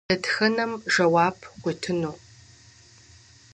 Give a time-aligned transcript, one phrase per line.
[0.09, 2.13] Дэтхэнэм жэуап къитыну?